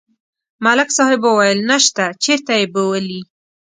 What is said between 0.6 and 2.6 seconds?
ملک صاحب ویل: نشته، چېرته